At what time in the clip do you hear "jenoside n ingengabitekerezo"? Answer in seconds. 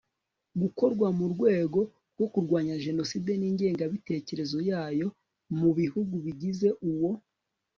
2.85-4.57